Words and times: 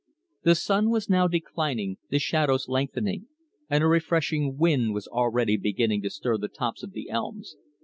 The 0.41 0.55
sun 0.55 0.89
was 0.89 1.11
now 1.11 1.27
declining, 1.27 1.97
the 2.09 2.17
shadows 2.17 2.67
lengthening, 2.67 3.27
and 3.69 3.83
a 3.83 3.87
refreshing 3.87 4.57
wind 4.57 4.95
was 4.95 5.07
already 5.07 5.57
beginning 5.57 6.01
to 6.01 6.09
stir 6.09 6.37
the 6.39 6.47
tops 6.47 6.81
of 6.81 6.93
the 6.93 7.11
elms. 7.11 7.55